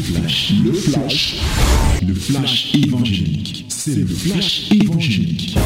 [0.00, 3.66] flash, le flash, le flash évangélique.
[3.68, 5.58] C'est le flash évangélique.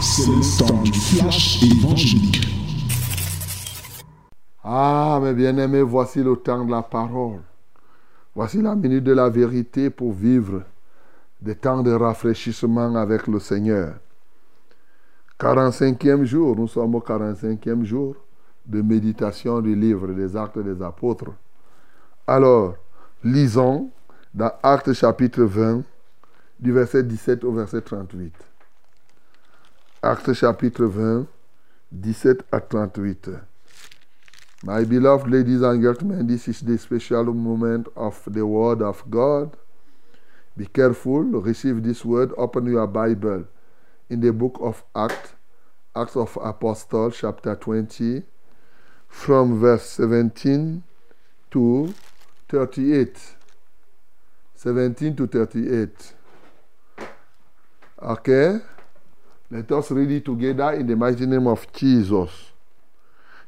[0.00, 2.40] C'est le temps du flash évangélique.
[4.64, 7.40] Ah, mes bien-aimés, voici le temps de la parole.
[8.34, 10.62] Voici la minute de la vérité pour vivre
[11.40, 13.94] des temps de rafraîchissement avec le Seigneur.
[15.38, 18.16] 45e jour, nous sommes au 45e jour
[18.66, 21.32] de méditation du livre des actes des apôtres.
[22.26, 22.74] Alors,
[23.22, 23.90] lisons
[24.34, 25.82] dans Actes chapitre 20,
[26.58, 28.32] du verset 17 au verset 38.
[30.02, 31.26] Actes chapitre 20,
[32.02, 33.30] 17 à 38.
[34.62, 39.56] My beloved ladies and gentlemen, this is the special moment of the Word of God.
[40.56, 43.44] Be careful, receive this word, open your Bible
[44.10, 45.34] in the book of Acts,
[45.96, 48.22] Acts of Apostles, chapter 20,
[49.08, 50.82] from verse 17
[51.52, 51.94] to
[52.50, 53.36] 38.
[54.56, 56.14] 17 to 38.
[58.02, 58.58] Okay?
[59.50, 62.52] Let us read it together in the mighty name of Jesus.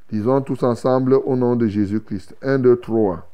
[0.09, 2.35] Disons tous ensemble au nom de Jésus-Christ.
[2.43, 3.29] 1, 2, 3.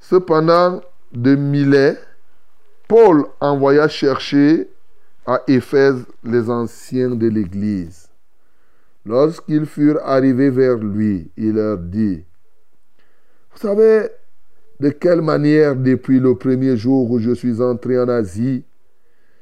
[0.00, 0.80] Cependant,
[1.12, 1.98] de Milet,
[2.86, 4.68] Paul envoya chercher
[5.26, 8.08] à Éphèse les anciens de l'Église.
[9.04, 12.24] Lorsqu'ils furent arrivés vers lui, il leur dit,
[13.60, 14.08] Vous savez
[14.78, 18.62] de quelle manière, depuis le premier jour où je suis entré en Asie,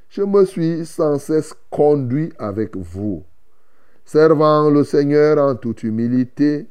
[0.09, 3.25] je me suis sans cesse conduit avec vous,
[4.07, 6.67] servant le Seigneur en toute humilité,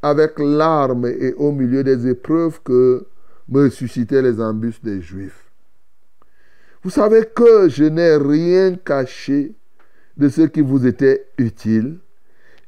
[0.00, 3.06] avec larmes et au milieu des épreuves que
[3.50, 5.50] me suscitaient les embûches des Juifs.
[6.82, 9.54] Vous savez que je n'ai rien caché
[10.16, 11.98] de ce qui vous était utile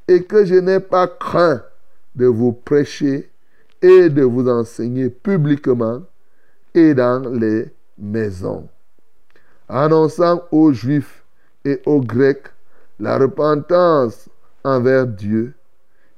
[0.07, 1.63] et que je n'ai pas craint
[2.15, 3.30] de vous prêcher
[3.81, 6.01] et de vous enseigner publiquement
[6.73, 8.67] et dans les maisons,
[9.67, 11.23] annonçant aux Juifs
[11.65, 12.47] et aux Grecs
[12.99, 14.29] la repentance
[14.63, 15.53] envers Dieu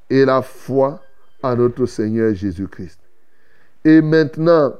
[0.09, 1.01] et la foi
[1.41, 2.99] en notre Seigneur Jésus-Christ.
[3.85, 4.73] Et maintenant,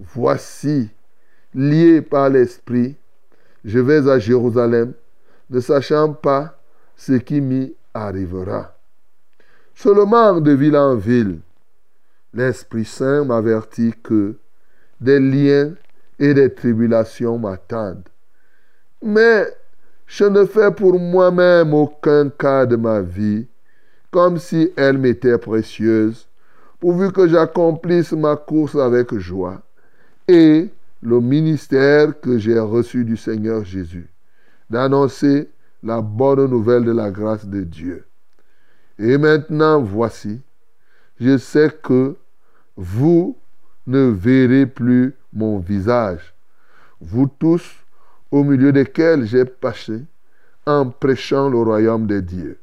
[0.00, 0.90] voici,
[1.54, 2.96] lié par l'Esprit,
[3.64, 4.92] je vais à Jérusalem,
[5.50, 6.58] ne sachant pas
[6.96, 8.76] ce qui m'y arrivera.
[9.74, 11.40] Seulement de ville en ville,
[12.34, 14.34] l'Esprit Saint m'avertit que
[15.00, 15.72] des liens
[16.18, 18.08] et des tribulations m'attendent.
[19.02, 19.46] Mais
[20.06, 23.46] je ne fais pour moi-même aucun cas de ma vie,
[24.10, 26.28] comme si elle m'était précieuse,
[26.80, 29.62] pourvu que j'accomplisse ma course avec joie
[30.28, 30.68] et
[31.02, 34.08] le ministère que j'ai reçu du Seigneur Jésus,
[34.70, 35.50] d'annoncer
[35.82, 38.06] la bonne nouvelle de la grâce de Dieu.
[38.98, 40.40] Et maintenant, voici,
[41.20, 42.16] je sais que
[42.76, 43.36] vous
[43.86, 46.34] ne verrez plus mon visage,
[47.00, 47.64] vous tous
[48.30, 50.04] au milieu desquels j'ai passé
[50.66, 52.58] en prêchant le royaume de Dieu.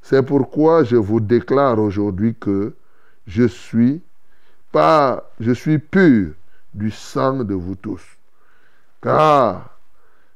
[0.00, 2.74] C'est pourquoi je vous déclare aujourd'hui que
[3.26, 4.02] je suis
[4.70, 6.32] pas, je suis pur
[6.74, 8.02] du sang de vous tous.
[9.02, 9.78] Car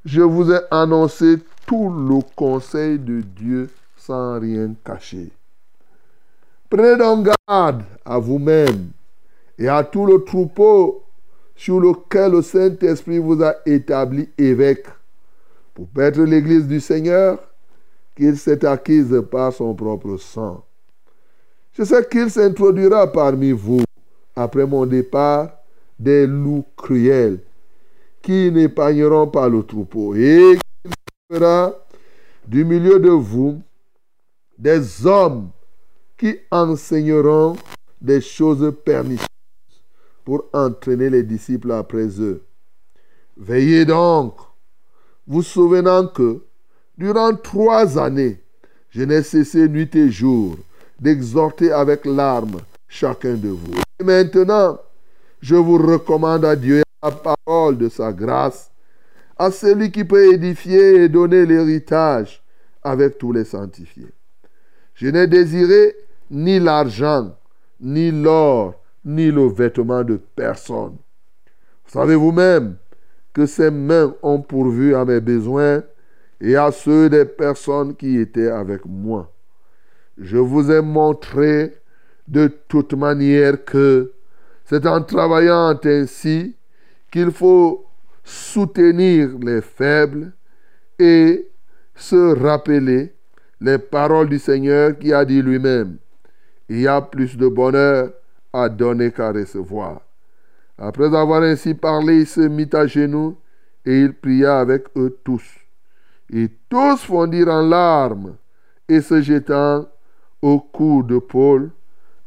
[0.05, 5.31] je vous ai annoncé tout le conseil de Dieu sans rien cacher.
[6.69, 8.91] Prenez donc garde à vous-même
[9.59, 11.05] et à tout le troupeau
[11.55, 14.87] sur lequel le Saint-Esprit vous a établi évêque
[15.75, 17.39] pour paître l'Église du Seigneur
[18.15, 20.65] qu'il s'est acquise par son propre sang.
[21.73, 23.83] Je sais qu'il s'introduira parmi vous,
[24.35, 25.51] après mon départ,
[25.99, 27.41] des loups cruels
[28.23, 30.93] qui n'épargneront pas le troupeau et qu'il
[31.31, 31.75] fera
[32.47, 33.61] du milieu de vous
[34.59, 35.51] des hommes
[36.17, 37.57] qui enseigneront
[38.01, 39.27] des choses pernicieuses
[40.27, 42.43] pour entraîner les disciples après eux.
[43.37, 44.35] Veillez donc,
[45.25, 46.43] vous souvenant que
[46.99, 48.43] durant trois années,
[48.91, 50.57] je n'ai cessé nuit et jour
[50.99, 53.75] d'exhorter avec larmes chacun de vous.
[54.01, 54.81] Et maintenant,
[55.41, 58.73] je vous recommande à Dieu la parole de sa grâce,
[59.39, 62.43] à celui qui peut édifier et donner l'héritage
[62.83, 64.13] avec tous les sanctifiés.
[64.95, 65.95] Je n'ai désiré
[66.33, 67.37] ni l'argent,
[67.81, 68.75] ni l'or,
[69.07, 70.97] ni le vêtement de personne.
[71.87, 72.77] Savez vous-même
[73.33, 75.83] que ces mains ont pourvu à mes besoins
[76.41, 79.33] et à ceux des personnes qui étaient avec moi.
[80.19, 81.75] Je vous ai montré
[82.27, 84.13] de toute manière que
[84.65, 86.57] c'est en travaillant ainsi
[87.13, 87.87] qu'il faut
[88.25, 90.33] soutenir les faibles
[90.99, 91.49] et
[91.95, 93.15] se rappeler
[93.61, 95.99] les paroles du Seigneur qui a dit lui-même,
[96.69, 98.11] il y a plus de bonheur
[98.63, 100.01] à donner qu'à recevoir.
[100.79, 103.37] Après avoir ainsi parlé, il se mit à genoux
[103.85, 105.45] et il pria avec eux tous.
[106.31, 108.37] Et tous fondirent en larmes
[108.89, 109.87] et se jetant
[110.43, 111.71] au cou de Paul,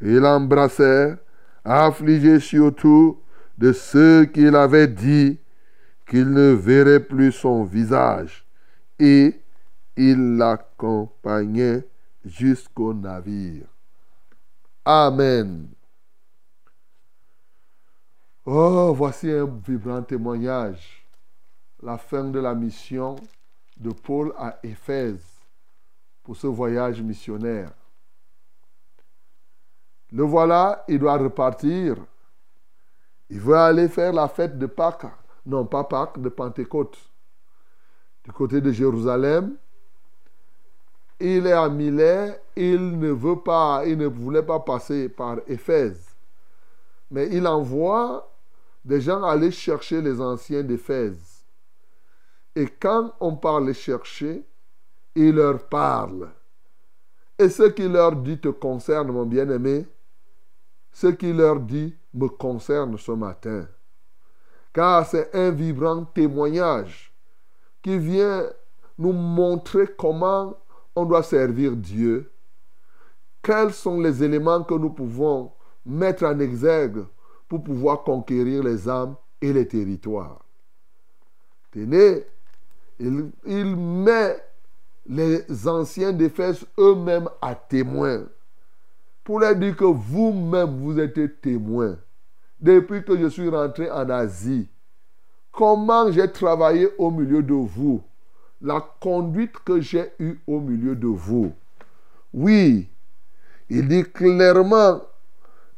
[0.01, 1.17] et l'embrassèrent,
[1.63, 3.19] affligés surtout
[3.57, 5.39] de ce qu'il avait dit,
[6.07, 8.45] qu'il ne verrait plus son visage.
[8.97, 9.39] Et
[9.95, 11.85] il l'accompagnait
[12.25, 13.67] jusqu'au navire.
[14.85, 15.67] Amen.
[18.51, 21.05] Oh, voici un vibrant témoignage.
[21.83, 23.15] La fin de la mission
[23.77, 25.23] de Paul à Éphèse
[26.23, 27.69] pour ce voyage missionnaire.
[30.11, 31.97] Le voilà, il doit repartir.
[33.29, 35.05] Il veut aller faire la fête de Pâques.
[35.45, 36.97] Non, pas Pâques, de Pentecôte.
[38.23, 39.57] Du côté de Jérusalem.
[41.19, 42.41] Il est à Milet.
[42.55, 46.03] Il ne veut pas, il ne voulait pas passer par Éphèse.
[47.11, 48.28] Mais il envoie
[48.83, 51.45] des gens aller chercher les anciens d'Éphèse.
[52.55, 54.45] Et quand on part les chercher,
[55.15, 56.29] il leur parle.
[57.37, 59.85] Et ce qu'il leur dit te concerne, mon bien-aimé.
[60.91, 63.67] Ce qu'il leur dit me concerne ce matin.
[64.73, 67.13] Car c'est un vibrant témoignage
[67.81, 68.45] qui vient
[68.97, 70.57] nous montrer comment
[70.95, 72.31] on doit servir Dieu.
[73.41, 75.53] Quels sont les éléments que nous pouvons
[75.85, 77.05] mettre en exergue
[77.49, 80.39] pour pouvoir conquérir les âmes et les territoires.
[81.71, 82.23] Tenez,
[82.99, 84.37] il, met
[85.07, 88.23] les anciens d'Éphèse eux-mêmes à témoin.
[89.23, 91.97] Pour leur dire que vous-même, vous êtes témoins.
[92.61, 94.67] Depuis que je suis rentré en Asie,
[95.51, 98.01] comment j'ai travaillé au milieu de vous?
[98.61, 101.53] La conduite que j'ai eue au milieu de vous.
[102.33, 102.89] Oui,
[103.69, 105.01] il dit clairement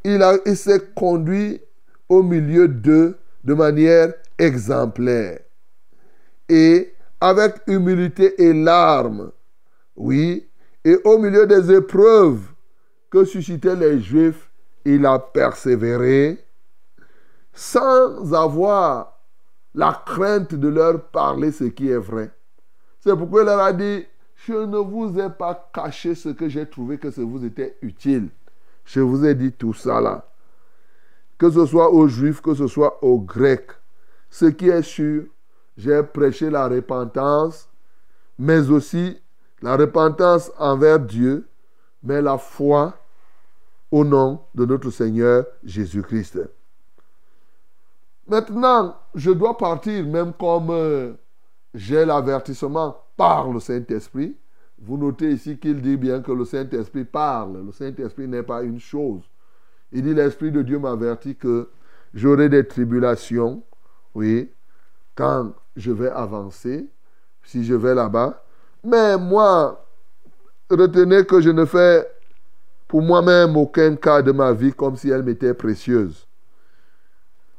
[0.04, 1.62] il, s'est conduit
[2.10, 5.40] au milieu d'eux de manière exemplaire.
[6.50, 9.32] Et avec humilité et larmes,
[9.96, 10.48] oui,
[10.84, 12.42] et au milieu des épreuves
[13.10, 14.50] que suscitaient les Juifs,
[14.84, 16.44] il a persévéré
[17.54, 19.20] sans avoir
[19.76, 22.32] la crainte de leur parler ce qui est vrai.
[23.00, 24.06] C'est pourquoi il leur a dit,
[24.48, 28.30] je ne vous ai pas caché ce que j'ai trouvé que ça vous était utile.
[28.94, 30.28] Je vous ai dit tout ça là.
[31.38, 33.72] Que ce soit aux Juifs, que ce soit aux Grecs.
[34.30, 35.24] Ce qui est sûr,
[35.78, 37.70] j'ai prêché la repentance,
[38.38, 39.18] mais aussi
[39.62, 41.48] la repentance envers Dieu,
[42.04, 42.94] mais la foi
[43.92, 46.42] au nom de notre Seigneur Jésus-Christ.
[48.28, 51.14] Maintenant, je dois partir, même comme euh,
[51.74, 54.36] j'ai l'avertissement par le Saint-Esprit,
[54.84, 57.64] vous notez ici qu'il dit bien que le Saint-Esprit parle.
[57.66, 59.22] Le Saint-Esprit n'est pas une chose.
[59.92, 61.70] Il dit l'Esprit de Dieu m'avertit que
[62.14, 63.64] j'aurai des tribulations,
[64.16, 64.52] oui,
[65.16, 66.90] quand je vais avancer,
[67.44, 68.44] si je vais là-bas.
[68.84, 69.86] Mais moi,
[70.70, 72.08] retenez que je ne fais
[72.88, 76.28] pour moi-même aucun cas de ma vie comme si elle m'était précieuse.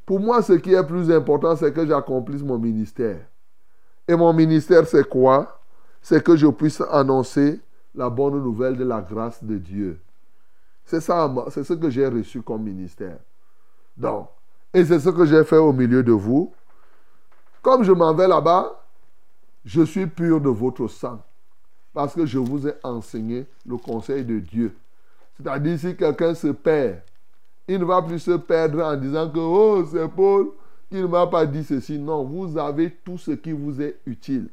[0.04, 3.20] Pour moi, ce qui est plus important, c'est que j'accomplisse mon ministère.
[4.08, 5.61] Et mon ministère, c'est quoi?
[6.02, 7.60] C'est que je puisse annoncer
[7.94, 10.00] la bonne nouvelle de la grâce de Dieu.
[10.84, 13.18] C'est ça, c'est ce que j'ai reçu comme ministère.
[13.96, 14.28] Donc,
[14.74, 16.52] et c'est ce que j'ai fait au milieu de vous.
[17.60, 18.82] Comme je m'en vais là-bas,
[19.64, 21.22] je suis pur de votre sang.
[21.94, 24.74] Parce que je vous ai enseigné le conseil de Dieu.
[25.36, 27.00] C'est-à-dire, si quelqu'un se perd,
[27.68, 30.48] il ne va plus se perdre en disant que, oh, c'est Paul
[30.90, 31.98] qui ne m'a pas dit ceci.
[31.98, 34.48] Non, vous avez tout ce qui vous est utile.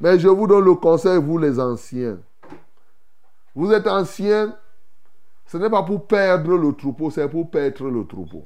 [0.00, 2.18] Mais je vous donne le conseil, vous les anciens.
[3.54, 4.56] Vous êtes anciens,
[5.46, 8.44] ce n'est pas pour perdre le troupeau, c'est pour perdre le troupeau.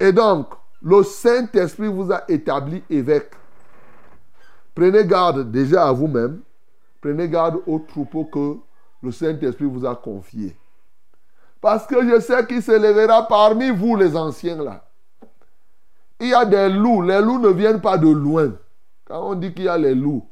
[0.00, 0.48] Et donc,
[0.82, 3.32] le Saint-Esprit vous a établi évêque.
[4.74, 6.40] Prenez garde déjà à vous-même.
[7.00, 8.56] Prenez garde au troupeau que
[9.02, 10.56] le Saint-Esprit vous a confié.
[11.60, 14.84] Parce que je sais qu'il se lèvera parmi vous, les anciens là.
[16.18, 17.02] Il y a des loups.
[17.02, 18.52] Les loups ne viennent pas de loin.
[19.04, 20.28] Quand on dit qu'il y a les loups,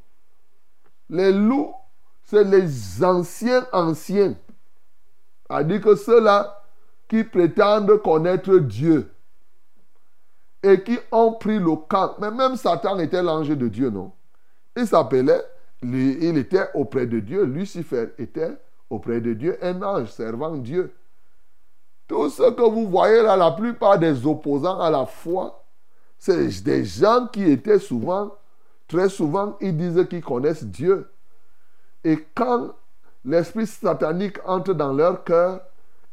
[1.09, 1.75] les loups,
[2.23, 4.37] c'est les anciens anciens.
[5.49, 6.63] A dit que ceux-là
[7.09, 9.13] qui prétendent connaître Dieu
[10.63, 12.15] et qui ont pris le camp.
[12.21, 14.13] Mais même Satan était l'ange de Dieu, non?
[14.77, 15.43] Il s'appelait,
[15.83, 17.45] il était auprès de Dieu.
[17.45, 18.57] Lucifer était
[18.89, 20.95] auprès de Dieu, un ange servant Dieu.
[22.07, 25.65] Tout ce que vous voyez là, la plupart des opposants à la foi,
[26.19, 28.33] c'est des gens qui étaient souvent
[28.91, 31.09] Très souvent, ils disent qu'ils connaissent Dieu.
[32.03, 32.73] Et quand
[33.25, 35.61] l'esprit satanique entre dans leur cœur,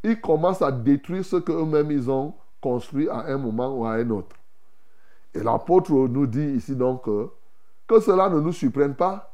[0.03, 4.07] ils commencent à détruire ce qu'eux-mêmes ils ont construit à un moment ou à un
[4.11, 4.35] autre.
[5.33, 7.31] Et l'apôtre nous dit ici donc que,
[7.87, 9.33] que cela ne nous surprenne pas.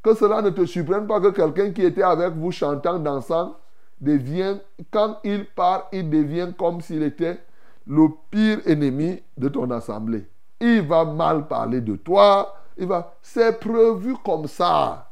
[0.00, 3.56] Que cela ne te surprenne pas que quelqu'un qui était avec vous chantant, dansant,
[4.00, 4.58] devient,
[4.92, 7.40] quand il part, il devient comme s'il était
[7.88, 10.28] le pire ennemi de ton assemblée.
[10.60, 12.54] Il va mal parler de toi.
[12.76, 13.14] Il va.
[13.22, 15.06] C'est prévu comme ça.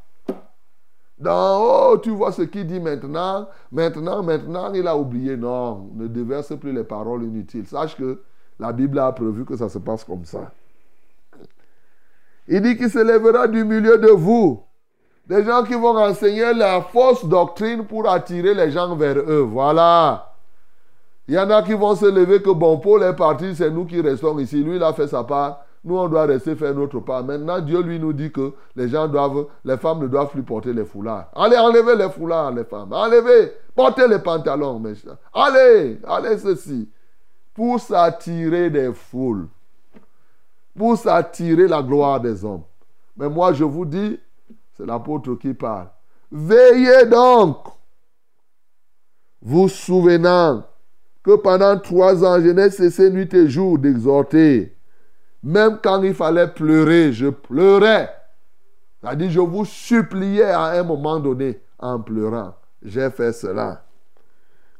[1.17, 3.47] Dans oh, tu vois ce qu'il dit maintenant.
[3.71, 5.35] Maintenant, maintenant, il a oublié.
[5.35, 7.67] Non, ne déverse plus les paroles inutiles.
[7.67, 8.21] Sache que
[8.57, 10.51] la Bible a prévu que ça se passe comme ça.
[12.47, 14.63] Il dit qu'il se lèvera du milieu de vous.
[15.27, 19.47] Des gens qui vont enseigner la fausse doctrine pour attirer les gens vers eux.
[19.47, 20.33] Voilà.
[21.27, 23.85] Il y en a qui vont se lever que bon, Paul est parti, c'est nous
[23.85, 24.63] qui restons ici.
[24.63, 25.63] Lui, il a fait sa part.
[25.83, 27.23] Nous, on doit rester faire notre part.
[27.23, 30.73] Maintenant, Dieu lui nous dit que les gens doivent, les femmes ne doivent plus porter
[30.73, 31.29] les foulards.
[31.33, 32.91] Allez, enlevez les foulards, les femmes.
[32.91, 35.15] Enlevez, portez les pantalons, mes chers.
[35.33, 36.89] Allez, allez ceci.
[37.53, 39.47] Pour s'attirer des foules.
[40.77, 42.63] Pour s'attirer la gloire des hommes.
[43.15, 44.19] Mais moi, je vous dis,
[44.73, 45.87] c'est l'apôtre qui parle.
[46.31, 47.57] Veillez donc,
[49.41, 50.63] vous souvenant
[51.23, 54.75] que pendant trois ans, je n'ai cessé nuit et jour d'exhorter.
[55.43, 58.09] Même quand il fallait pleurer, je pleurais.
[59.01, 62.55] C'est-à-dire, je vous suppliais à un moment donné en pleurant.
[62.83, 63.85] J'ai fait cela.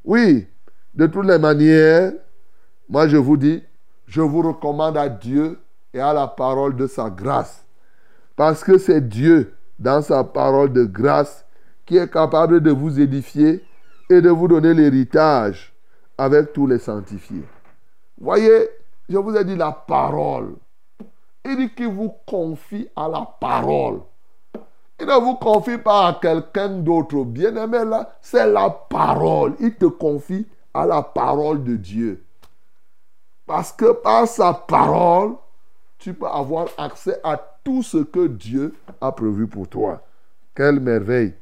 [0.03, 0.47] Oui,
[0.93, 2.13] de toutes les manières,
[2.87, 3.63] moi je vous dis,
[4.07, 5.59] je vous recommande à Dieu
[5.93, 7.63] et à la parole de sa grâce.
[8.35, 11.45] Parce que c'est Dieu, dans sa parole de grâce,
[11.85, 13.63] qui est capable de vous édifier
[14.09, 15.73] et de vous donner l'héritage
[16.17, 17.45] avec tous les sanctifiés.
[18.19, 18.69] Voyez,
[19.09, 20.55] je vous ai dit la parole.
[21.43, 24.01] Il dit qu'il vous confie à la parole.
[24.99, 27.23] Il ne vous confie pas à quelqu'un d'autre.
[27.23, 29.55] Bien aimé, là, c'est la parole.
[29.59, 32.23] Il te confie à la parole de Dieu.
[33.47, 35.35] Parce que par sa parole,
[35.97, 40.01] tu peux avoir accès à tout ce que Dieu a prévu pour toi.
[40.53, 41.33] Quelle merveille.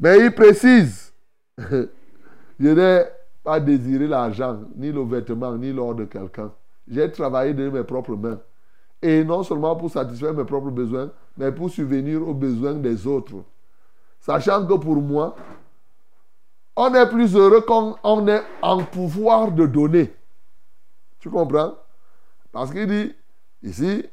[0.00, 1.12] Mais il précise,
[1.58, 3.04] je
[3.48, 6.52] pas désiré l'argent, ni le vêtement, ni l'or de quelqu'un.
[6.86, 8.38] J'ai travaillé de mes propres mains.
[9.00, 13.36] Et non seulement pour satisfaire mes propres besoins, mais pour subvenir aux besoins des autres.
[14.20, 15.34] Sachant que pour moi,
[16.76, 20.12] on est plus heureux quand on est en pouvoir de donner.
[21.18, 21.72] Tu comprends?
[22.52, 23.14] Parce qu'il dit
[23.62, 24.04] ici,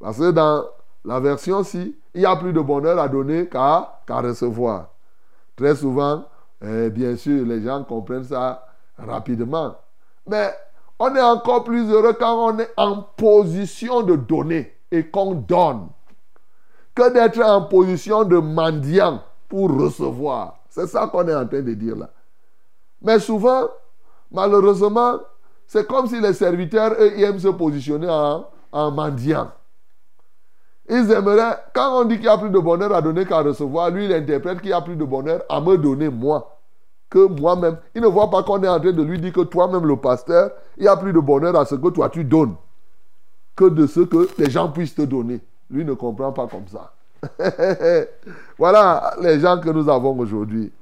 [0.00, 0.66] parce que dans
[1.02, 4.90] la version-ci, il y a plus de bonheur à donner qu'à recevoir.
[5.56, 6.26] Très souvent,
[6.60, 8.66] eh, bien sûr, les gens comprennent ça
[8.98, 9.76] rapidement.
[10.26, 10.50] Mais
[10.98, 15.88] on est encore plus heureux quand on est en position de donner et qu'on donne
[16.94, 20.58] que d'être en position de mendiant pour recevoir.
[20.68, 22.10] C'est ça qu'on est en train de dire là.
[23.00, 23.68] Mais souvent,
[24.30, 25.18] malheureusement,
[25.66, 29.50] c'est comme si les serviteurs, eux, aiment se positionner en, en mendiant.
[30.88, 33.90] Ils aimeraient, quand on dit qu'il n'y a plus de bonheur à donner qu'à recevoir,
[33.90, 36.61] lui, il interprète qu'il n'y a plus de bonheur à me donner moi
[37.12, 37.76] que moi-même.
[37.94, 40.50] Il ne voit pas qu'on est en train de lui dire que toi-même, le pasteur,
[40.78, 42.54] il n'y a plus de bonheur à ce que toi tu donnes
[43.54, 45.40] que de ce que les gens puissent te donner.
[45.70, 46.94] Lui ne comprend pas comme ça.
[48.58, 50.72] voilà les gens que nous avons aujourd'hui.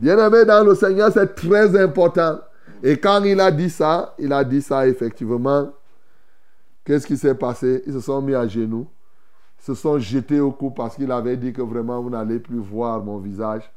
[0.00, 2.40] Bien-aimé dans le Seigneur, c'est très important.
[2.82, 5.70] Et quand il a dit ça, il a dit ça effectivement.
[6.84, 7.84] Qu'est-ce qui s'est passé?
[7.86, 8.88] Ils se sont mis à genoux,
[9.60, 13.00] se sont jetés au cou parce qu'il avait dit que vraiment vous n'allez plus voir
[13.04, 13.70] mon visage.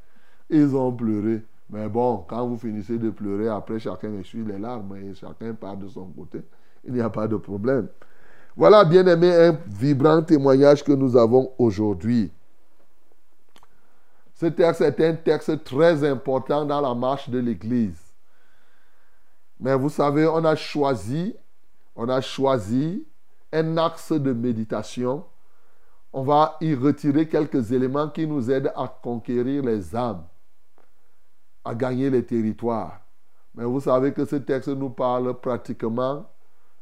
[0.50, 1.44] Ils ont pleuré.
[1.72, 5.78] Mais bon, quand vous finissez de pleurer, après chacun essuie les larmes et chacun part
[5.78, 6.42] de son côté.
[6.84, 7.88] Il n'y a pas de problème.
[8.58, 12.30] Voilà, bien aimé, un vibrant témoignage que nous avons aujourd'hui.
[14.34, 18.02] Ce texte est un texte très important dans la marche de l'Église.
[19.58, 21.34] Mais vous savez, on a choisi,
[21.96, 23.06] on a choisi
[23.54, 25.24] un axe de méditation.
[26.12, 30.26] On va y retirer quelques éléments qui nous aident à conquérir les âmes
[31.64, 33.02] à gagner les territoires.
[33.56, 36.26] Mais vous savez que ce texte nous parle pratiquement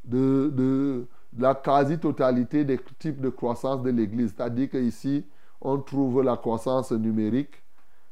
[0.03, 1.05] de,
[1.37, 4.33] la quasi-totalité des types de croissance de l'Église.
[4.35, 5.25] C'est-à-dire qu'ici,
[5.61, 7.61] on trouve la croissance numérique,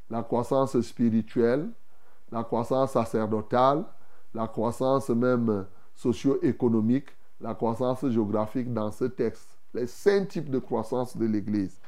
[0.10, 1.70] la croissance spirituelle,
[2.32, 3.86] la croissance sacerdotale,
[4.34, 7.08] la croissance même socio-économique,
[7.42, 9.48] la croissance géographique dans ce texte.
[9.74, 11.80] Les cinq types de croissance de l'Église.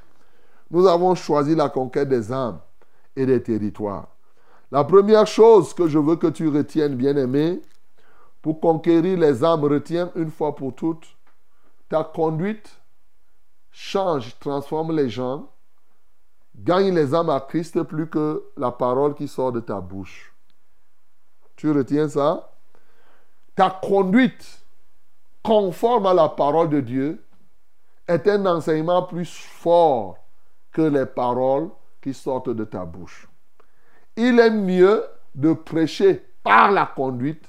[0.69, 2.59] Nous avons choisi la conquête des âmes
[3.15, 4.07] et des territoires.
[4.71, 7.61] La première chose que je veux que tu retiennes, bien-aimé,
[8.41, 11.07] pour conquérir les âmes, retiens une fois pour toutes,
[11.89, 12.79] ta conduite
[13.71, 15.49] change, transforme les gens,
[16.55, 20.33] gagne les âmes à Christ plus que la parole qui sort de ta bouche.
[21.55, 22.51] Tu retiens ça?
[23.55, 24.61] Ta conduite
[25.43, 27.25] conforme à la parole de Dieu
[28.07, 30.17] est un enseignement plus fort
[30.71, 31.69] que les paroles
[32.01, 33.28] qui sortent de ta bouche.
[34.15, 35.03] Il est mieux
[35.35, 37.45] de prêcher par la conduite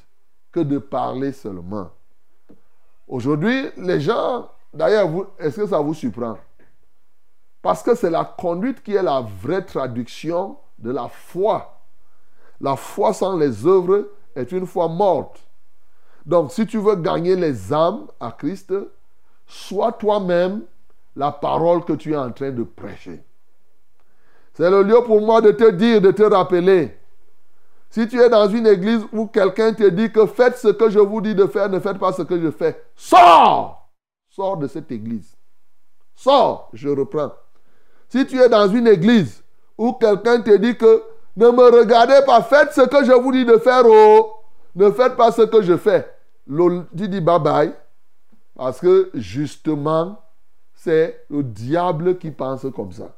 [0.53, 1.91] que de parler seulement.
[3.09, 6.39] Aujourd'hui, les gens, d'ailleurs, est-ce que ça vous surprend?
[7.63, 11.81] Parce que c'est la conduite qui est la vraie traduction de la foi.
[12.61, 15.47] La foi sans les œuvres est une foi morte.
[16.25, 18.73] Donc, si tu veux gagner les âmes à Christ,
[19.47, 20.63] sois toi-même
[21.17, 23.23] la parole que tu es en train de prêcher.
[24.61, 26.95] C'est le lieu pour moi de te dire, de te rappeler.
[27.89, 30.99] Si tu es dans une église où quelqu'un te dit que faites ce que je
[30.99, 33.91] vous dis de faire, ne faites pas ce que je fais, sors
[34.29, 35.35] Sors de cette église.
[36.15, 37.33] Sors, je reprends.
[38.11, 39.43] Si tu es dans une église
[39.79, 41.05] où quelqu'un te dit que
[41.39, 44.31] ne me regardez pas, faites ce que je vous dis de faire, oh,
[44.77, 46.07] ne faites pas ce que je fais.
[46.47, 47.73] Tu dis bye bye,
[48.55, 50.21] parce que justement,
[50.75, 53.17] c'est le diable qui pense comme ça.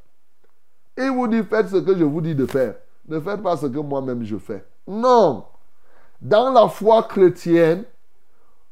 [0.97, 2.75] Il vous dit faites ce que je vous dis de faire.
[3.09, 4.65] Ne faites pas ce que moi-même je fais.
[4.87, 5.47] Non.
[6.21, 7.85] Dans la foi chrétienne,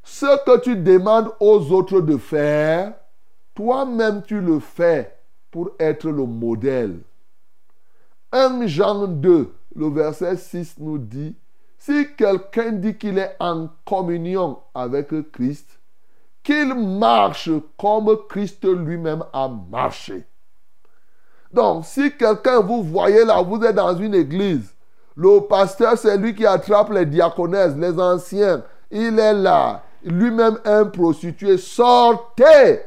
[0.02, 2.94] ce que tu demandes aux autres de faire,
[3.54, 5.16] toi-même tu le fais
[5.50, 7.00] pour être le modèle.
[8.32, 11.34] 1 Jean 2, le verset 6 nous dit,
[11.78, 15.80] si quelqu'un dit qu'il est en communion avec Christ,
[16.42, 20.24] qu'il marche comme Christ lui-même a marché.
[21.52, 24.74] Donc, si quelqu'un, vous voyez là, vous êtes dans une église,
[25.16, 30.84] le pasteur, c'est lui qui attrape les diaconesses, les anciens, il est là, lui-même un
[30.86, 32.80] prostitué, sortez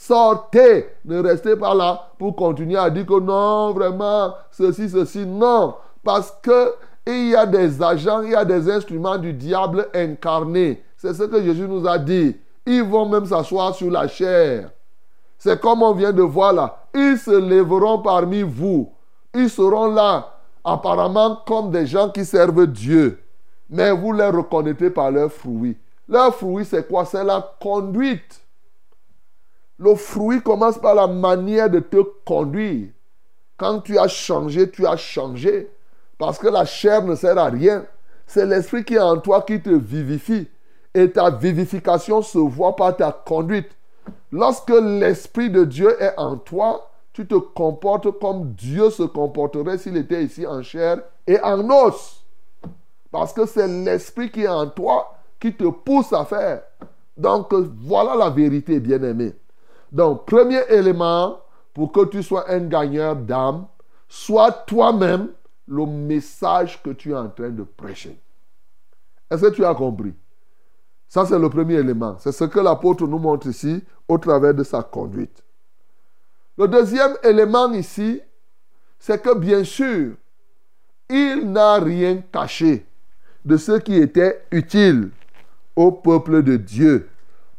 [0.00, 5.74] Sortez, ne restez pas là pour continuer à dire que non, vraiment, ceci, ceci, non.
[6.04, 6.72] Parce que
[7.04, 10.84] il y a des agents, il y a des instruments du diable incarnés.
[10.96, 12.36] C'est ce que Jésus nous a dit.
[12.64, 14.70] Ils vont même s'asseoir sur la chair.
[15.38, 16.88] C'est comme on vient de voir là.
[16.94, 18.92] Ils se lèveront parmi vous.
[19.34, 23.22] Ils seront là, apparemment comme des gens qui servent Dieu.
[23.70, 25.76] Mais vous les reconnaîtrez par leurs fruits.
[26.08, 27.04] Leurs fruits, c'est quoi?
[27.04, 28.40] C'est la conduite.
[29.78, 32.88] Le fruit commence par la manière de te conduire.
[33.56, 35.70] Quand tu as changé, tu as changé.
[36.16, 37.84] Parce que la chair ne sert à rien.
[38.26, 40.48] C'est l'esprit qui est en toi qui te vivifie.
[40.94, 43.70] Et ta vivification se voit par ta conduite.
[44.32, 49.96] Lorsque l'esprit de Dieu est en toi, tu te comportes comme Dieu se comporterait s'il
[49.96, 52.24] était ici en chair et en os.
[53.10, 56.62] Parce que c'est l'esprit qui est en toi qui te pousse à faire.
[57.16, 59.34] Donc voilà la vérité, bien-aimé.
[59.90, 61.38] Donc, premier élément
[61.74, 63.66] pour que tu sois un gagneur d'âme,
[64.08, 65.28] sois toi-même
[65.66, 68.20] le message que tu es en train de prêcher.
[69.30, 70.14] Est-ce que tu as compris?
[71.08, 72.16] Ça, c'est le premier élément.
[72.18, 75.42] C'est ce que l'apôtre nous montre ici au travers de sa conduite.
[76.56, 78.20] Le deuxième élément ici,
[78.98, 80.14] c'est que bien sûr,
[81.08, 82.84] il n'a rien caché
[83.44, 85.10] de ce qui était utile
[85.74, 87.08] au peuple de Dieu,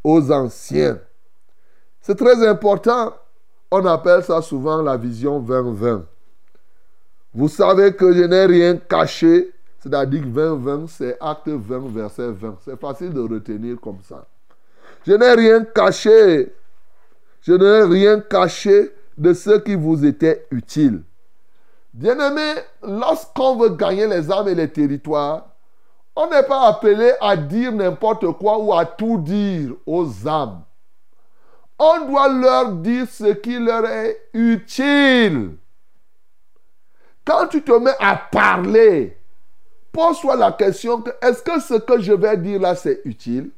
[0.04, 0.98] aux anciens.
[2.00, 3.14] C'est très important.
[3.70, 6.02] On appelle ça souvent la vision 20-20.
[7.32, 9.52] Vous savez que je n'ai rien caché.
[9.80, 12.58] C'est-à-dire que 20-20, c'est acte 20, verset 20.
[12.64, 14.26] C'est facile de retenir comme ça.
[15.06, 16.54] Je n'ai rien caché.
[17.40, 21.02] Je n'ai rien caché de ce qui vous était utile.
[21.94, 25.48] Bien-aimé, lorsqu'on veut gagner les âmes et les territoires,
[26.14, 30.62] on n'est pas appelé à dire n'importe quoi ou à tout dire aux âmes.
[31.78, 35.56] On doit leur dire ce qui leur est utile.
[37.24, 39.19] Quand tu te mets à parler,
[39.92, 43.50] pose-toi la question est-ce que ce que je vais dire là, c'est utile?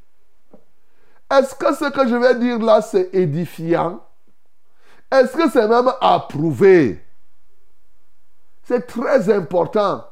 [1.31, 4.01] Est-ce que ce que je vais dire là, c'est édifiant?
[5.11, 7.03] Est-ce que c'est même approuvé?
[8.65, 10.05] C'est très important.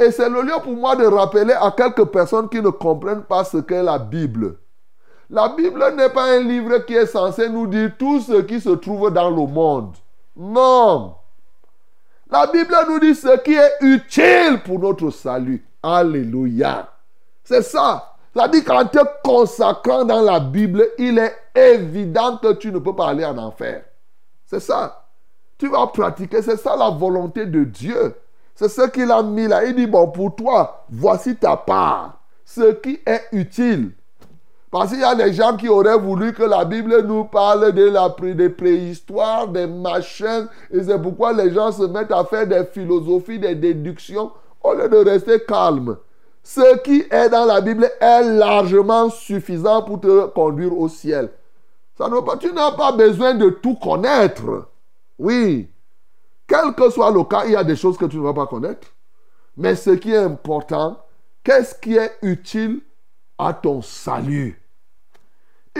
[0.00, 3.44] Et c'est le lieu pour moi de rappeler à quelques personnes qui ne comprennent pas
[3.44, 4.56] ce qu'est la Bible.
[5.28, 8.70] La Bible n'est pas un livre qui est censé nous dire tout ce qui se
[8.70, 9.94] trouve dans le monde.
[10.34, 11.17] Non.
[12.30, 15.64] La Bible nous dit ce qui est utile pour notre salut.
[15.82, 16.88] Alléluia.
[17.42, 18.14] C'est ça.
[18.52, 23.08] Dit qu'en te consacrant dans la Bible, il est évident que tu ne peux pas
[23.08, 23.82] aller en enfer.
[24.44, 25.06] C'est ça.
[25.56, 26.42] Tu vas pratiquer.
[26.42, 28.14] C'est ça la volonté de Dieu.
[28.54, 29.64] C'est ce qu'il a mis là.
[29.64, 32.20] Il dit, bon, pour toi, voici ta part.
[32.44, 33.92] Ce qui est utile.
[34.70, 37.84] Parce qu'il y a des gens qui auraient voulu que la Bible nous parle de
[37.84, 40.46] la des préhistoires, des machins.
[40.70, 44.30] Et c'est pourquoi les gens se mettent à faire des philosophies, des déductions,
[44.62, 45.96] au lieu de rester calme.
[46.42, 51.30] ce qui est dans la Bible est largement suffisant pour te conduire au ciel.
[52.40, 54.68] Tu n'as pas besoin de tout connaître.
[55.18, 55.70] Oui.
[56.46, 58.46] Quel que soit le cas, il y a des choses que tu ne vas pas
[58.46, 58.88] connaître.
[59.56, 60.96] Mais ce qui est important,
[61.42, 62.80] qu'est-ce qui est utile
[63.36, 64.57] à ton salut?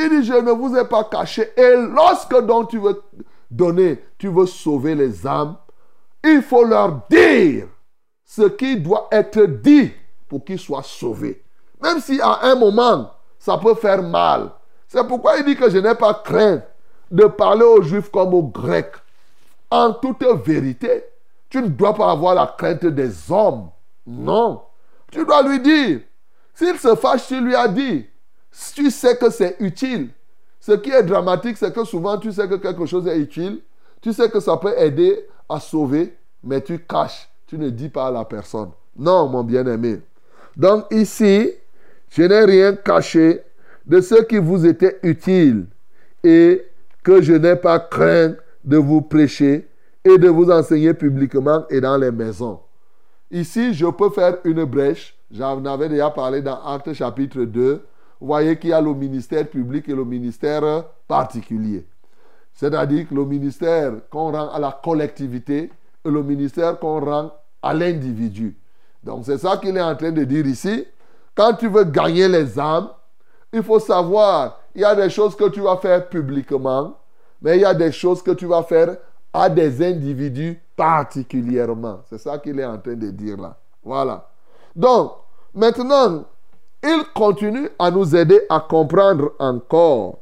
[0.00, 1.50] Il dit, je ne vous ai pas caché.
[1.56, 3.02] Et lorsque donc tu veux
[3.50, 5.56] donner, tu veux sauver les âmes,
[6.24, 7.66] il faut leur dire
[8.24, 9.92] ce qui doit être dit
[10.28, 11.42] pour qu'ils soient sauvés.
[11.82, 14.50] Même si à un moment, ça peut faire mal.
[14.86, 16.62] C'est pourquoi il dit que je n'ai pas craint
[17.10, 18.94] de parler aux Juifs comme aux Grecs.
[19.70, 21.04] En toute vérité,
[21.50, 23.70] tu ne dois pas avoir la crainte des hommes.
[24.06, 24.62] Non.
[25.10, 26.00] Tu dois lui dire.
[26.54, 28.06] S'il se fâche, tu lui as dit.
[28.74, 30.08] Tu sais que c'est utile.
[30.60, 33.60] Ce qui est dramatique, c'est que souvent tu sais que quelque chose est utile.
[34.00, 37.28] Tu sais que ça peut aider à sauver, mais tu caches.
[37.46, 38.70] Tu ne dis pas à la personne.
[38.96, 40.00] Non, mon bien-aimé.
[40.56, 41.52] Donc ici,
[42.10, 43.42] je n'ai rien caché
[43.86, 45.66] de ce qui vous était utile
[46.22, 46.64] et
[47.02, 48.34] que je n'ai pas craint
[48.64, 49.68] de vous prêcher
[50.04, 52.60] et de vous enseigner publiquement et dans les maisons.
[53.30, 55.14] Ici, je peux faire une brèche.
[55.30, 57.82] J'en avais déjà parlé dans Actes chapitre 2.
[58.20, 61.86] Vous voyez qu'il y a le ministère public et le ministère particulier.
[62.52, 65.70] C'est-à-dire que le ministère qu'on rend à la collectivité
[66.04, 67.30] et le ministère qu'on rend
[67.62, 68.56] à l'individu.
[69.04, 70.84] Donc c'est ça qu'il est en train de dire ici.
[71.34, 72.88] Quand tu veux gagner les âmes,
[73.52, 76.94] il faut savoir, il y a des choses que tu vas faire publiquement,
[77.40, 78.96] mais il y a des choses que tu vas faire
[79.32, 82.00] à des individus particulièrement.
[82.10, 83.56] C'est ça qu'il est en train de dire là.
[83.84, 84.28] Voilà.
[84.74, 85.12] Donc,
[85.54, 86.24] maintenant,
[86.82, 90.18] il continue à nous aider à comprendre encore.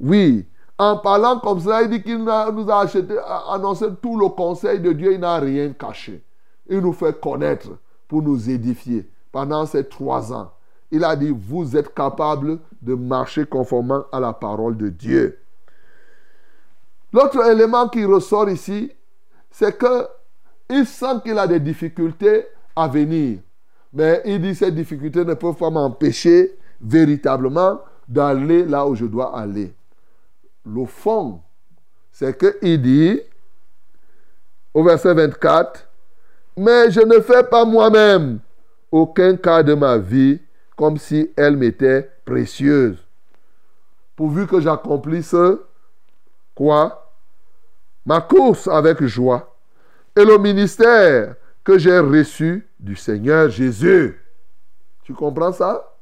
[0.00, 0.46] Oui,
[0.78, 3.16] en parlant comme ça, il dit qu'il nous a acheté,
[3.48, 6.22] annoncé tout le conseil de Dieu, il n'a rien caché.
[6.68, 7.70] Il nous fait connaître
[8.06, 10.52] pour nous édifier pendant ces trois ans.
[10.90, 15.38] Il a dit, vous êtes capables de marcher conformément à la parole de Dieu.
[17.12, 18.92] L'autre élément qui ressort ici,
[19.50, 20.06] c'est que
[20.70, 23.40] il sent qu'il a des difficultés à venir.
[23.92, 29.36] Mais il dit ces difficultés ne peuvent pas m'empêcher véritablement d'aller là où je dois
[29.38, 29.74] aller.
[30.64, 31.40] Le fond,
[32.10, 33.20] c'est qu'il dit
[34.74, 35.88] au verset 24,
[36.56, 38.40] mais je ne fais pas moi-même
[38.90, 40.40] aucun cas de ma vie
[40.76, 42.98] comme si elle m'était précieuse.
[44.14, 45.34] Pourvu que j'accomplisse
[46.54, 47.12] quoi?
[48.04, 49.56] Ma course avec joie
[50.16, 54.20] et le ministère que j'ai reçu du Seigneur Jésus.
[55.04, 55.94] Tu comprends ça?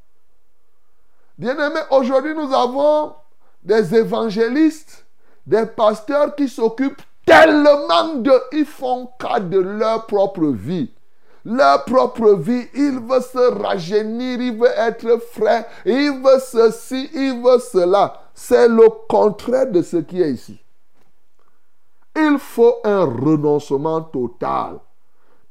[1.39, 3.15] Bien-aimé, aujourd'hui nous avons
[3.63, 5.07] des évangélistes,
[5.47, 8.33] des pasteurs qui s'occupent tellement de...
[8.53, 10.93] Ils font cas de leur propre vie.
[11.45, 17.41] Leur propre vie, ils veulent se rajeunir, ils veulent être frais, ils veulent ceci, ils
[17.41, 18.21] veulent cela.
[18.35, 20.61] C'est le contraire de ce qui est ici.
[22.17, 24.81] Il faut un renoncement total.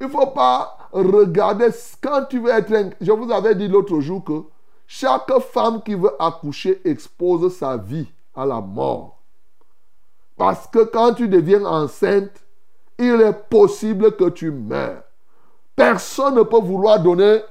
[0.02, 1.70] Il ne faut pas regarder
[2.02, 2.92] quand tu veux être...
[3.02, 4.44] Je vous avais dit l'autre jour que
[4.88, 9.18] chaque femme qui veut accoucher expose sa vie à la mort.
[10.38, 12.32] Parce que quand tu deviens enceinte,
[12.98, 15.04] il est possible que tu meurs.
[15.76, 17.42] Personne ne peut vouloir donner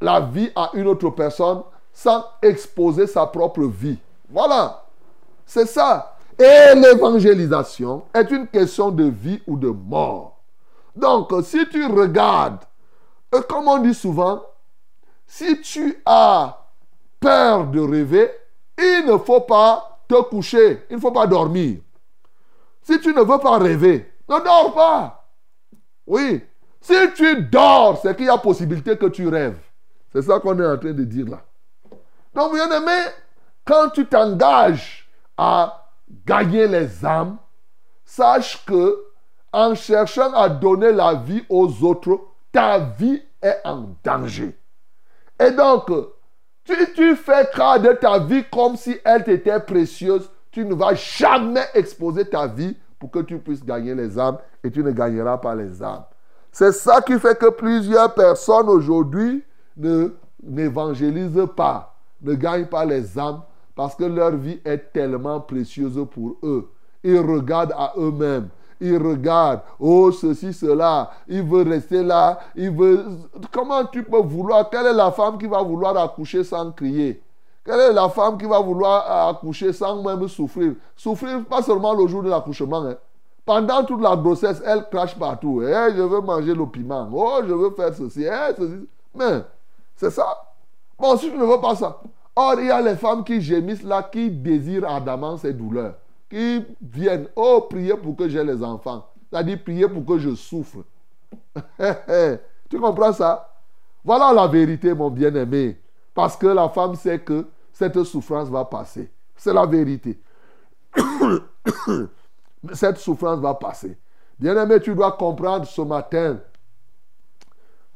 [0.00, 1.62] la vie à une autre personne
[1.92, 3.98] sans exposer sa propre vie.
[4.30, 4.84] Voilà.
[5.44, 6.16] C'est ça.
[6.38, 10.38] Et l'évangélisation est une question de vie ou de mort.
[10.94, 12.60] Donc, si tu regardes,
[13.34, 14.42] euh, comme on dit souvent,
[15.26, 16.58] si tu as
[17.18, 18.30] peur de rêver,
[18.78, 21.78] il ne faut pas te coucher, il ne faut pas dormir.
[22.82, 25.28] Si tu ne veux pas rêver, ne dors pas.
[26.06, 26.42] Oui.
[26.80, 29.60] Si tu dors, c'est qu'il y a possibilité que tu rêves.
[30.12, 31.42] C'est ça qu'on est en train de dire là.
[32.34, 33.10] Donc, bien aimé,
[33.64, 35.88] quand tu t'engages à
[36.26, 37.38] gagner les âmes,
[38.04, 39.04] sache que
[39.52, 42.20] en cherchant à donner la vie aux autres,
[42.52, 44.56] ta vie est en danger.
[45.40, 45.90] Et donc,
[46.64, 50.94] si tu fais cas de ta vie comme si elle t'était précieuse, tu ne vas
[50.94, 55.38] jamais exposer ta vie pour que tu puisses gagner les âmes et tu ne gagneras
[55.38, 56.04] pas les âmes.
[56.52, 59.42] C'est ça qui fait que plusieurs personnes aujourd'hui
[60.42, 63.42] n'évangélisent pas, ne gagnent pas les âmes
[63.74, 66.70] parce que leur vie est tellement précieuse pour eux.
[67.02, 68.50] Ils regardent à eux-mêmes.
[68.84, 73.04] Ils regardent, oh ceci, cela, il veut rester là, il veut...
[73.52, 77.22] Comment tu peux vouloir Quelle est la femme qui va vouloir accoucher sans crier?
[77.64, 80.74] Quelle est la femme qui va vouloir accoucher sans même souffrir?
[80.96, 82.84] Souffrir pas seulement le jour de l'accouchement.
[82.84, 82.96] Hein.
[83.44, 85.62] Pendant toute la grossesse, elle crache partout.
[85.62, 87.08] Eh, je veux manger le piment.
[87.12, 88.24] Oh, je veux faire ceci.
[88.24, 88.88] Eh, ceci.
[89.14, 89.44] Mais
[89.94, 90.26] C'est ça.
[90.98, 92.00] Bon, si tu ne veux pas ça.
[92.34, 95.94] Or, il y a les femmes qui gémissent là, qui désirent ardemment ces douleurs,
[96.32, 99.06] qui viennent, oh, prier pour que j'ai les enfants.
[99.28, 100.78] C'est-à-dire prier pour que je souffre.
[102.70, 103.54] tu comprends ça?
[104.02, 105.78] Voilà la vérité, mon bien-aimé.
[106.14, 109.10] Parce que la femme sait que cette souffrance va passer.
[109.36, 110.18] C'est la vérité.
[112.72, 113.98] cette souffrance va passer.
[114.38, 116.38] Bien-aimé, tu dois comprendre ce matin.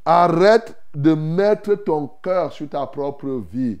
[0.05, 3.79] Arrête de mettre ton cœur sur ta propre vie.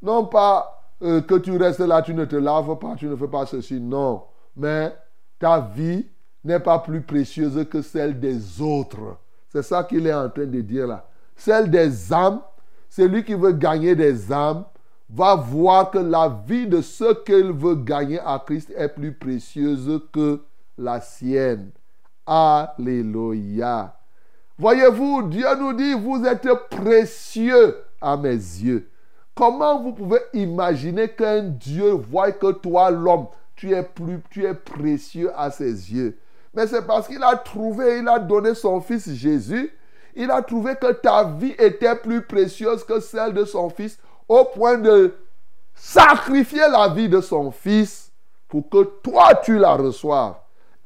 [0.00, 3.28] Non pas euh, que tu restes là, tu ne te laves pas, tu ne fais
[3.28, 3.80] pas ceci.
[3.80, 4.22] Non.
[4.56, 4.94] Mais
[5.38, 6.06] ta vie
[6.44, 9.18] n'est pas plus précieuse que celle des autres.
[9.48, 11.08] C'est ça qu'il est en train de dire là.
[11.34, 12.40] Celle des âmes,
[12.88, 14.64] celui qui veut gagner des âmes,
[15.08, 20.00] va voir que la vie de ceux qu'il veut gagner à Christ est plus précieuse
[20.12, 20.42] que
[20.76, 21.70] la sienne.
[22.24, 23.96] Alléluia.
[24.58, 28.88] Voyez-vous, Dieu nous dit, vous êtes précieux à mes yeux.
[29.36, 34.54] Comment vous pouvez imaginer qu'un Dieu voit que toi, l'homme, tu es plus, tu es
[34.54, 36.18] précieux à ses yeux?
[36.54, 39.70] Mais c'est parce qu'il a trouvé, il a donné son fils Jésus.
[40.14, 44.46] Il a trouvé que ta vie était plus précieuse que celle de son fils au
[44.46, 45.14] point de
[45.74, 48.10] sacrifier la vie de son fils
[48.48, 50.36] pour que toi tu la reçoives.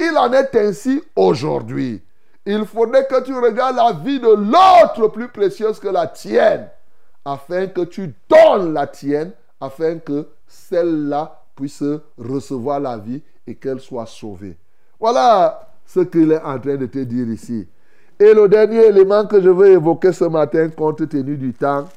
[0.01, 2.03] Il en est ainsi aujourd'hui.
[2.45, 6.69] Il faudrait que tu regardes la vie de l'autre plus précieuse que la tienne,
[7.25, 11.85] afin que tu donnes la tienne, afin que celle-là puisse
[12.19, 14.57] recevoir la vie et qu'elle soit sauvée.
[14.99, 17.69] Voilà ce qu'il est en train de te dire ici.
[18.19, 21.89] Et le dernier élément que je veux évoquer ce matin, compte tenu du temps,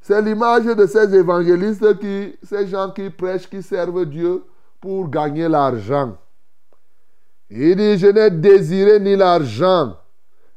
[0.00, 4.44] c'est l'image de ces évangélistes, qui, ces gens qui prêchent, qui servent Dieu
[4.80, 6.16] pour gagner l'argent.
[7.50, 9.96] Il dit, je n'ai désiré ni l'argent,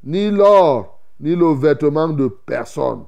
[0.03, 3.03] ni l'or, ni le vêtement de personne.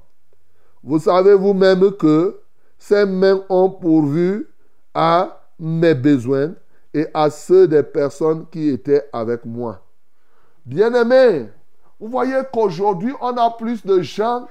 [0.83, 2.41] Vous savez vous-même que
[2.77, 4.49] ces mains ont pourvu
[4.93, 6.51] à mes besoins
[6.93, 9.79] et à ceux des personnes qui étaient avec moi.
[10.65, 11.49] Bien-aimés,
[11.99, 14.47] vous voyez qu'aujourd'hui, on a plus de gens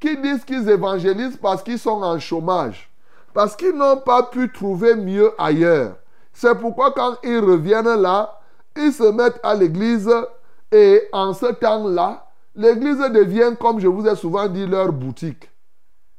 [0.00, 2.90] qui disent qu'ils évangélisent parce qu'ils sont en chômage,
[3.34, 5.96] parce qu'ils n'ont pas pu trouver mieux ailleurs.
[6.32, 8.40] C'est pourquoi quand ils reviennent là,
[8.76, 10.10] ils se mettent à l'église
[10.72, 15.50] et en ce temps-là, l'église devient, comme je vous ai souvent dit, leur boutique.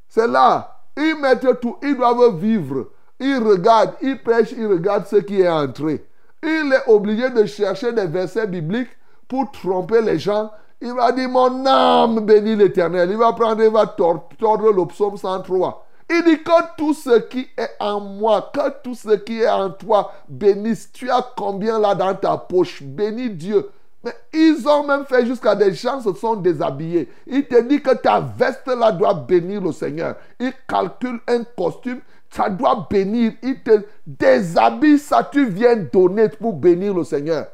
[0.09, 2.89] C'est là, ils mettent tout, ils doivent vivre.
[3.19, 6.05] Ils regardent, ils prêchent, ils regardent ce qui est entré.
[6.43, 8.95] Il est obligé de chercher des versets bibliques
[9.27, 13.09] pour tromper les gens il va dire, mon âme bénit l'éternel.
[13.09, 15.85] Il va prendre, il va tordre, le psaume 103.
[16.09, 19.71] Il dit que tout ce qui est en moi, que tout ce qui est en
[19.71, 20.91] toi bénisse.
[20.93, 22.81] Tu as combien là dans ta poche?
[22.83, 23.69] Bénis Dieu.
[24.03, 27.09] Mais ils ont même fait jusqu'à des gens se sont déshabillés.
[27.25, 30.15] Il te dit que ta veste là doit bénir le Seigneur.
[30.39, 33.33] Il calcule un costume, ça doit bénir.
[33.41, 37.47] Il te déshabille, ça tu viens donner pour bénir le Seigneur.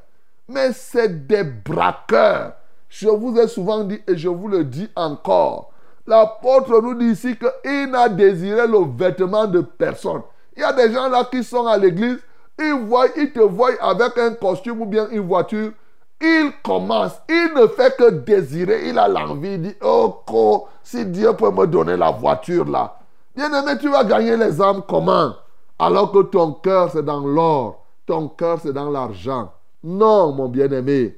[0.48, 2.54] Mais c'est des braqueurs.
[2.90, 5.72] Je vous ai souvent dit et je vous le dis encore.
[6.06, 10.22] L'apôtre nous dit ici qu'il n'a désiré le vêtement de personne.
[10.56, 12.20] Il y a des gens là qui sont à l'église,
[12.60, 12.76] ils,
[13.18, 15.72] ils te voient avec un costume ou bien une voiture.
[16.26, 20.24] Il commence, il ne fait que désirer, il a l'envie, il dit, oh,
[20.82, 22.98] si Dieu peut me donner la voiture là.
[23.36, 25.34] Bien aimé, tu vas gagner les âmes comment?
[25.78, 29.52] Alors que ton cœur c'est dans l'or, ton cœur c'est dans l'argent.
[29.84, 31.18] Non, mon bien-aimé.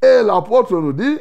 [0.00, 1.18] Et l'apôtre nous dit,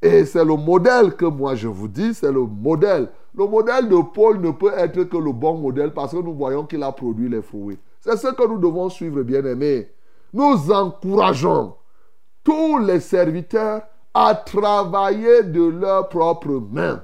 [0.00, 3.10] et c'est le modèle que moi je vous dis, c'est le modèle.
[3.36, 6.64] Le modèle de Paul ne peut être que le bon modèle parce que nous voyons
[6.64, 7.78] qu'il a produit les fruits.
[8.00, 9.90] C'est ce que nous devons suivre, bien-aimés.
[10.32, 11.74] Nous encourageons
[12.44, 13.82] tous les serviteurs
[14.14, 17.02] à travailler de leurs propres mains.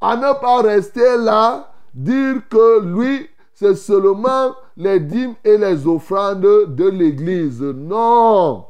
[0.00, 6.40] À ne pas rester là, dire que lui, c'est seulement les dîmes et les offrandes
[6.40, 7.60] de l'Église.
[7.60, 8.64] Non.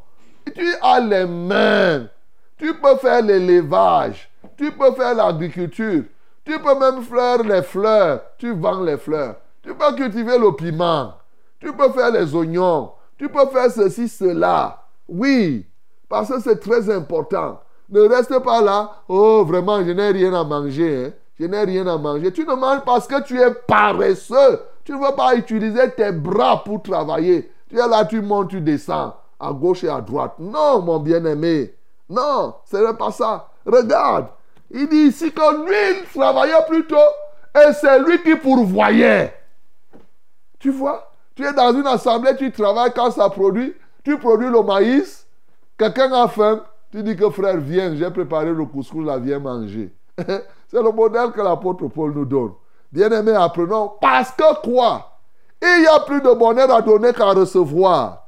[0.55, 2.09] Tu as les mains.
[2.59, 4.29] Tu peux faire l'élevage.
[4.57, 6.05] Tu peux faire l'agriculture.
[6.45, 8.23] Tu peux même faire les fleurs.
[8.37, 9.37] Tu vends les fleurs.
[9.63, 11.15] Tu peux cultiver le piment.
[11.61, 12.91] Tu peux faire les oignons.
[13.17, 14.83] Tu peux faire ceci, cela.
[15.11, 15.67] Oui,
[16.09, 17.61] parce que c'est très important.
[17.91, 18.93] Ne reste pas là.
[19.09, 21.07] Oh, vraiment, je n'ai rien à manger.
[21.07, 21.13] Hein.
[21.39, 22.33] Je n'ai rien à manger.
[22.33, 24.61] Tu ne manges parce que tu es paresseux.
[24.85, 27.51] Tu ne veux pas utiliser tes bras pour travailler.
[27.69, 30.35] Tu es là, tu montes, tu descends à gauche et à droite.
[30.39, 31.75] Non, mon bien-aimé.
[32.09, 33.49] Non, ce n'est pas ça.
[33.67, 34.29] Regarde.
[34.71, 36.97] Il dit ici que lui, il travaillait plutôt
[37.55, 39.35] et c'est lui qui pourvoyait.
[40.61, 43.75] Tu vois Tu es dans une assemblée, tu travailles quand ça produit.
[44.05, 45.27] Tu produis le maïs.
[45.79, 46.63] Quelqu'un a faim.
[46.91, 49.93] Tu dis que frère, viens, j'ai préparé le couscous, là, viens manger.
[50.19, 52.53] C'est le modèle que l'apôtre Paul nous donne.
[52.91, 55.19] Bien-aimés, apprenons parce que quoi?
[55.63, 58.27] Il y a plus de bonheur à donner qu'à recevoir.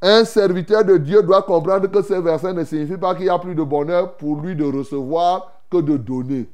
[0.00, 3.38] Un serviteur de Dieu doit comprendre que ces versets ne signifient pas qu'il y a
[3.38, 6.48] plus de bonheur pour lui de recevoir que de donner.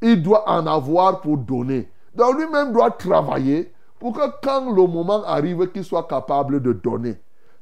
[0.00, 1.90] Il doit en avoir pour donner.
[2.14, 7.16] Donc lui-même doit travailler pour que quand le moment arrive, qu'il soit capable de donner.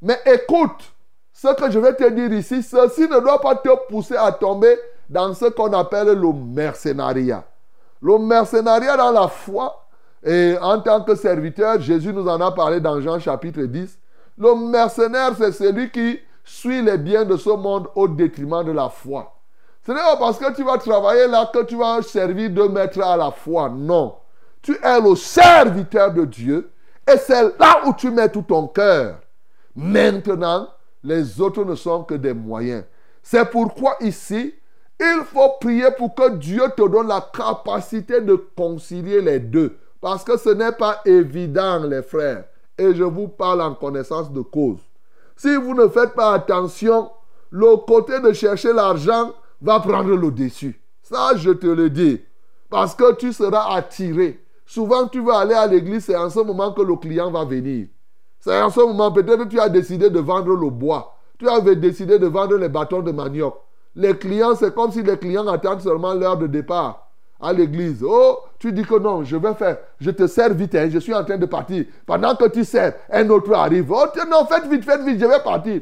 [0.04, 0.92] Mais écoute,
[1.32, 4.78] ce que je vais te dire ici, ceci ne doit pas te pousser à tomber
[5.08, 7.42] dans ce qu'on appelle le mercenariat.
[8.02, 9.86] Le mercenariat dans la foi,
[10.22, 13.98] et en tant que serviteur, Jésus nous en a parlé dans Jean chapitre 10.
[14.36, 18.90] Le mercenaire, c'est celui qui suit les biens de ce monde au détriment de la
[18.90, 19.34] foi.
[19.86, 23.00] Ce n'est pas parce que tu vas travailler là que tu vas servir de maître
[23.02, 23.70] à la foi.
[23.70, 24.16] Non.
[24.60, 26.70] Tu es le serviteur de Dieu
[27.10, 29.16] et c'est là où tu mets tout ton cœur.
[29.76, 30.68] Maintenant,
[31.02, 32.84] les autres ne sont que des moyens.
[33.22, 34.54] C'est pourquoi ici,
[35.00, 39.76] il faut prier pour que Dieu te donne la capacité de concilier les deux.
[40.00, 42.44] Parce que ce n'est pas évident, les frères.
[42.76, 44.78] Et je vous parle en connaissance de cause.
[45.37, 47.10] Si vous ne faites pas attention,
[47.50, 50.80] le côté de chercher l'argent va prendre le dessus.
[51.02, 52.20] Ça, je te le dis.
[52.68, 54.44] Parce que tu seras attiré.
[54.66, 57.87] Souvent, tu vas aller à l'église, c'est en ce moment que le client va venir.
[58.44, 61.16] C'est en ce moment, peut-être tu as décidé de vendre le bois.
[61.38, 63.54] Tu avais décidé de vendre les bâtons de manioc.
[63.94, 67.09] Les clients, c'est comme si les clients attendent seulement l'heure de départ
[67.40, 68.04] à l'église.
[68.07, 71.14] Oh, tu dis que non, je vais faire, je te sers vite, hein, je suis
[71.14, 71.87] en train de partir.
[72.04, 73.90] Pendant que tu sers, un autre arrive.
[73.90, 75.80] Oh, non, faites vite, faites vite, je vais partir.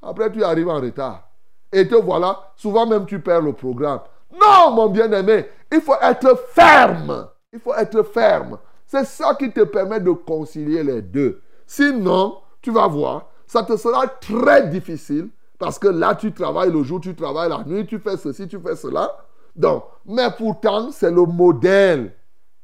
[0.00, 1.28] Après, tu arrives en retard.
[1.72, 3.98] Et te voilà, souvent même tu perds le programme.
[4.32, 7.26] Non, mon bien-aimé, il faut être ferme.
[7.52, 8.58] Il faut être ferme.
[8.86, 11.40] C'est ça qui te permet de concilier les deux.
[11.72, 16.82] Sinon, tu vas voir, ça te sera très difficile parce que là, tu travailles le
[16.82, 19.08] jour, tu travailles la nuit, tu fais ceci, tu fais cela.
[19.54, 22.12] Donc, mais pourtant, c'est le modèle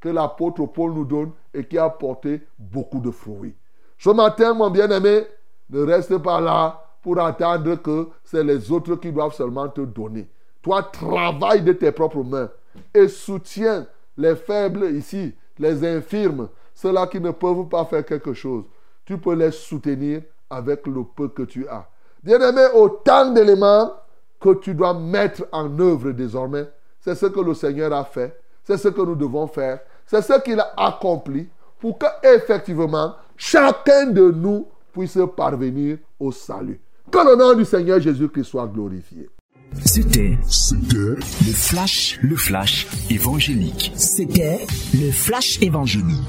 [0.00, 3.54] que l'apôtre Paul nous donne et qui a porté beaucoup de fruits.
[3.96, 5.24] Ce matin, mon bien-aimé,
[5.70, 10.28] ne reste pas là pour attendre que c'est les autres qui doivent seulement te donner.
[10.62, 12.50] Toi, travaille de tes propres mains
[12.92, 18.64] et soutiens les faibles ici, les infirmes, ceux-là qui ne peuvent pas faire quelque chose.
[19.06, 21.88] Tu peux les soutenir avec le peu que tu as.
[22.22, 23.92] Bien-aimé, autant d'éléments
[24.40, 26.66] que tu dois mettre en œuvre désormais,
[27.00, 30.40] c'est ce que le Seigneur a fait, c'est ce que nous devons faire, c'est ce
[30.40, 36.80] qu'il a accompli pour que effectivement chacun de nous puisse parvenir au salut.
[37.10, 39.28] Que le nom du Seigneur Jésus-Christ soit glorifié.
[39.84, 43.92] C'était C'était le flash, le flash évangélique.
[43.94, 46.22] C'était le flash évangélique.